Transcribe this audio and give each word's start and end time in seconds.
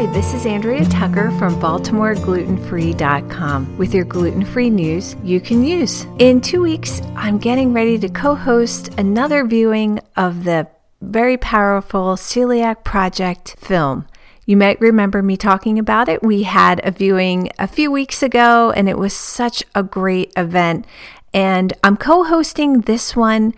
Hi, 0.00 0.06
this 0.06 0.32
is 0.32 0.46
Andrea 0.46 0.86
Tucker 0.86 1.30
from 1.32 1.60
BaltimoreGlutenFree.com 1.60 3.76
with 3.76 3.92
your 3.92 4.06
gluten 4.06 4.46
free 4.46 4.70
news 4.70 5.14
you 5.22 5.42
can 5.42 5.62
use. 5.62 6.06
In 6.18 6.40
two 6.40 6.62
weeks, 6.62 7.02
I'm 7.16 7.36
getting 7.36 7.74
ready 7.74 7.98
to 7.98 8.08
co 8.08 8.34
host 8.34 8.98
another 8.98 9.44
viewing 9.44 10.00
of 10.16 10.44
the 10.44 10.66
very 11.02 11.36
powerful 11.36 12.16
Celiac 12.16 12.82
Project 12.82 13.56
film. 13.58 14.06
You 14.46 14.56
might 14.56 14.80
remember 14.80 15.22
me 15.22 15.36
talking 15.36 15.78
about 15.78 16.08
it. 16.08 16.22
We 16.22 16.44
had 16.44 16.80
a 16.82 16.92
viewing 16.92 17.50
a 17.58 17.68
few 17.68 17.90
weeks 17.90 18.22
ago, 18.22 18.72
and 18.74 18.88
it 18.88 18.96
was 18.96 19.12
such 19.12 19.62
a 19.74 19.82
great 19.82 20.32
event. 20.34 20.86
And 21.34 21.74
I'm 21.84 21.98
co 21.98 22.24
hosting 22.24 22.80
this 22.80 23.14
one 23.14 23.52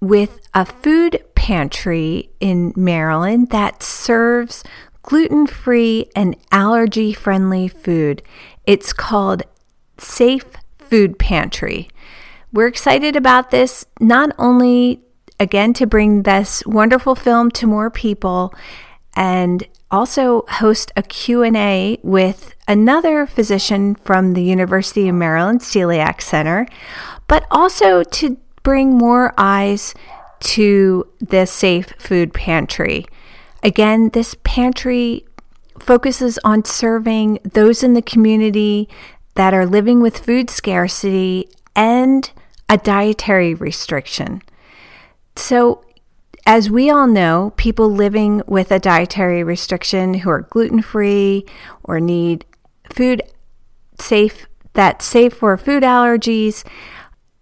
with 0.00 0.48
a 0.54 0.64
food 0.64 1.24
pantry 1.34 2.30
in 2.38 2.72
Maryland 2.76 3.50
that 3.50 3.82
serves 3.82 4.62
gluten 5.08 5.46
free 5.46 6.06
and 6.14 6.36
allergy 6.52 7.14
friendly 7.14 7.66
food. 7.66 8.22
It's 8.66 8.92
called 8.92 9.42
Safe 9.96 10.44
Food 10.78 11.18
Pantry. 11.18 11.88
We're 12.52 12.66
excited 12.66 13.16
about 13.16 13.50
this 13.50 13.86
not 14.00 14.34
only 14.38 15.00
again 15.40 15.72
to 15.72 15.86
bring 15.86 16.24
this 16.24 16.62
wonderful 16.66 17.14
film 17.14 17.50
to 17.52 17.66
more 17.66 17.88
people 17.88 18.52
and 19.16 19.66
also 19.90 20.44
host 20.46 20.92
a 20.94 21.02
Q&A 21.02 21.98
with 22.02 22.54
another 22.68 23.24
physician 23.24 23.94
from 23.94 24.34
the 24.34 24.42
University 24.42 25.08
of 25.08 25.14
Maryland 25.14 25.60
Celiac 25.60 26.20
Center, 26.20 26.66
but 27.28 27.46
also 27.50 28.02
to 28.02 28.36
bring 28.62 28.92
more 28.92 29.32
eyes 29.38 29.94
to 30.40 31.08
the 31.18 31.46
Safe 31.46 31.94
Food 31.98 32.34
Pantry. 32.34 33.06
Again, 33.62 34.10
this 34.10 34.36
pantry 34.44 35.24
focuses 35.78 36.38
on 36.44 36.64
serving 36.64 37.38
those 37.44 37.82
in 37.82 37.94
the 37.94 38.02
community 38.02 38.88
that 39.34 39.54
are 39.54 39.66
living 39.66 40.00
with 40.00 40.18
food 40.18 40.50
scarcity 40.50 41.48
and 41.74 42.30
a 42.68 42.76
dietary 42.76 43.54
restriction. 43.54 44.42
So, 45.36 45.84
as 46.46 46.70
we 46.70 46.90
all 46.90 47.06
know, 47.06 47.52
people 47.56 47.90
living 47.90 48.42
with 48.46 48.72
a 48.72 48.78
dietary 48.78 49.44
restriction 49.44 50.14
who 50.14 50.30
are 50.30 50.42
gluten 50.42 50.82
free 50.82 51.44
or 51.84 52.00
need 52.00 52.44
food 52.92 53.22
safe 54.00 54.46
that's 54.72 55.04
safe 55.04 55.34
for 55.34 55.56
food 55.56 55.82
allergies, 55.82 56.64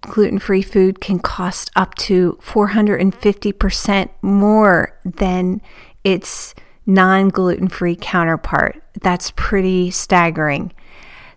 gluten 0.00 0.38
free 0.38 0.62
food 0.62 1.00
can 1.00 1.18
cost 1.18 1.70
up 1.76 1.94
to 1.96 2.38
450% 2.42 4.08
more 4.22 4.98
than 5.04 5.60
its 6.08 6.54
non 6.86 7.28
gluten 7.28 7.68
free 7.68 7.96
counterpart. 8.00 8.82
That's 9.00 9.32
pretty 9.36 9.90
staggering. 9.90 10.72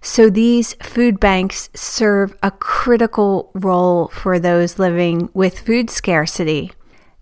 So 0.00 0.30
these 0.30 0.74
food 0.74 1.20
banks 1.20 1.68
serve 1.74 2.34
a 2.42 2.50
critical 2.52 3.50
role 3.52 4.08
for 4.08 4.38
those 4.38 4.78
living 4.78 5.28
with 5.34 5.58
food 5.58 5.90
scarcity. 5.90 6.72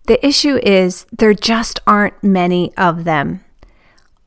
The 0.06 0.24
issue 0.24 0.60
is 0.62 1.06
there 1.10 1.34
just 1.34 1.80
aren't 1.86 2.22
many 2.22 2.72
of 2.76 3.04
them. 3.04 3.44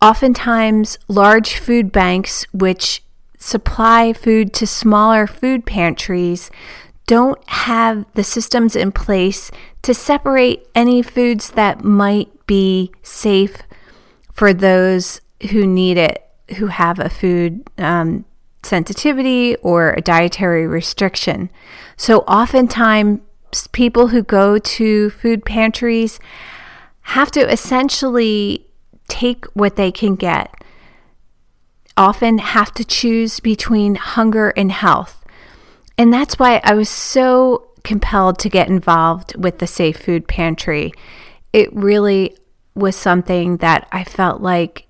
Oftentimes, 0.02 0.98
large 1.08 1.56
food 1.56 1.92
banks, 1.92 2.46
which 2.52 3.03
supply 3.38 4.14
food 4.14 4.53
to 4.56 4.68
smaller 4.68 5.28
food 5.28 5.66
pantries, 5.66 6.52
don't 7.08 7.40
have 7.50 8.06
the 8.14 8.24
systems 8.24 8.76
in 8.76 8.92
place 8.92 9.52
to 9.84 9.94
separate 9.94 10.68
any 10.76 11.02
foods 11.02 11.52
that 11.52 11.84
might 11.84 12.30
be 12.52 12.92
safe 13.02 13.60
for 14.34 14.52
those 14.52 15.22
who 15.52 15.66
need 15.66 15.98
it, 15.98 16.22
who 16.58 16.68
have 16.68 17.00
a 17.00 17.08
food 17.10 17.64
um, 17.78 18.26
sensitivity 18.62 19.56
or 19.62 19.92
a 19.94 20.02
dietary 20.02 20.68
restriction. 20.68 21.50
So, 21.96 22.20
oftentimes, 22.24 23.22
people 23.72 24.08
who 24.08 24.22
go 24.22 24.60
to 24.60 25.10
food 25.12 25.46
pantries 25.46 26.20
have 27.04 27.32
to 27.32 27.50
essentially 27.50 28.68
take 29.08 29.46
what 29.54 29.78
they 29.78 29.90
can 29.90 30.16
get, 30.16 30.54
often 31.96 32.38
have 32.40 32.74
to 32.74 32.84
choose 32.84 33.40
between 33.40 33.96
hunger 33.96 34.50
and 34.58 34.74
health. 34.74 35.24
And 35.98 36.14
that's 36.14 36.38
why 36.38 36.60
I 36.66 36.74
was 36.74 36.90
so 36.90 37.70
compelled 37.86 38.40
to 38.40 38.50
get 38.50 38.68
involved 38.68 39.38
with 39.38 39.60
the 39.60 39.68
Safe 39.68 39.96
Food 39.96 40.28
Pantry. 40.28 40.92
It 41.54 41.74
really 41.74 42.36
was 42.76 42.96
something 42.96 43.58
that 43.58 43.88
I 43.92 44.04
felt 44.04 44.42
like 44.42 44.88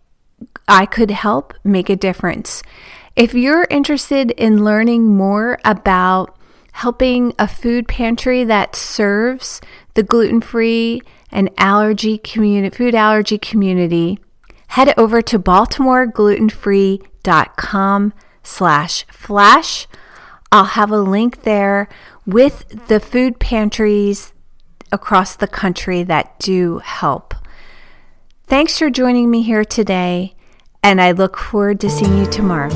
I 0.68 0.86
could 0.86 1.12
help 1.12 1.54
make 1.64 1.90
a 1.90 1.96
difference. 1.96 2.62
If 3.16 3.34
you're 3.34 3.68
interested 3.70 4.32
in 4.32 4.64
learning 4.64 5.06
more 5.06 5.58
about 5.66 6.38
helping 6.74 7.34
a 7.38 7.48
food 7.48 7.88
pantry 7.88 8.44
that 8.46 8.76
serves 8.76 9.62
the 9.96 10.04
gluten-free 10.04 11.02
and 11.32 11.50
allergy 11.58 12.18
community 12.18 12.76
food 12.76 12.96
allergy 12.96 13.38
community, 13.38 14.18
head 14.68 14.94
over 14.98 15.22
to 15.22 15.38
baltimoreglutenfree.com 15.38 18.14
slash 18.44 19.06
flash. 19.12 19.88
I'll 20.52 20.66
have 20.66 20.92
a 20.92 21.02
link 21.02 21.44
there 21.44 21.88
with 22.26 22.88
the 22.88 23.00
food 23.00 23.40
pantries 23.40 24.34
across 24.92 25.36
the 25.36 25.48
country 25.48 26.04
that 26.04 26.40
do 26.40 26.80
help. 26.80 27.31
Thanks 28.52 28.78
for 28.78 28.90
joining 28.90 29.32
me 29.32 29.44
here 29.44 29.64
today 29.64 30.36
and 30.84 31.00
I 31.00 31.14
look 31.14 31.38
forward 31.38 31.80
to 31.80 31.90
seeing 31.90 32.18
you 32.18 32.26
tomorrow. 32.26 32.70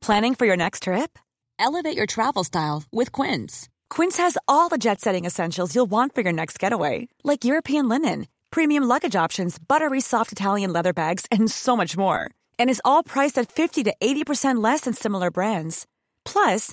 Planning 0.00 0.36
for 0.36 0.46
your 0.46 0.56
next 0.56 0.84
trip? 0.84 1.18
Elevate 1.58 1.96
your 1.96 2.06
travel 2.06 2.44
style 2.44 2.84
with 2.92 3.10
Quince. 3.10 3.68
Quince 3.90 4.18
has 4.18 4.38
all 4.46 4.68
the 4.68 4.78
jet 4.78 5.00
setting 5.00 5.24
essentials 5.24 5.74
you'll 5.74 5.90
want 5.90 6.14
for 6.14 6.20
your 6.20 6.32
next 6.32 6.60
getaway, 6.60 7.08
like 7.24 7.44
European 7.44 7.88
linen, 7.88 8.28
premium 8.52 8.84
luggage 8.84 9.16
options, 9.16 9.58
buttery 9.58 10.00
soft 10.00 10.30
Italian 10.30 10.72
leather 10.72 10.92
bags, 10.92 11.26
and 11.32 11.50
so 11.50 11.76
much 11.76 11.96
more. 11.96 12.30
And 12.56 12.70
is 12.70 12.82
all 12.84 13.02
priced 13.02 13.36
at 13.36 13.50
50 13.50 13.82
to 13.82 13.92
80% 14.00 14.62
less 14.62 14.82
than 14.82 14.94
similar 14.94 15.32
brands. 15.32 15.88
Plus, 16.24 16.72